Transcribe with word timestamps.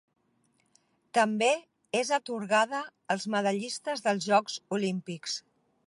També 1.17 1.49
és 1.99 2.11
atorgada 2.19 2.81
als 3.17 3.29
medallistes 3.35 4.03
dels 4.09 4.31
Jocs 4.33 4.61
Olímpics. 4.79 5.39